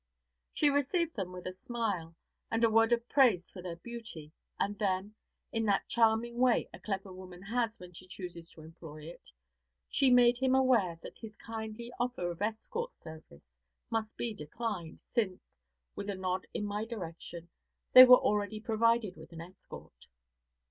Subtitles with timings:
[0.51, 2.15] She received them with a smile,
[2.49, 5.13] and a word of praise for their beauty, and then,
[5.51, 9.31] in that charming way a clever woman has when she chooses to employ it,
[9.89, 13.53] she made him aware that his kindly offer of escort service
[13.91, 15.51] must be declined, since,
[15.95, 17.49] with a nod in my direction,
[17.93, 20.07] they 'were already provided with an escort.'